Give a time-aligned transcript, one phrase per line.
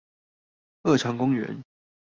[0.81, 1.61] 二常公園